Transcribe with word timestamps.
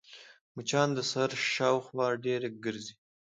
مچان 0.55 0.89
د 0.97 0.99
سر 1.11 1.29
شاوخوا 1.53 2.07
ډېر 2.25 2.41
ګرځي 2.63 2.93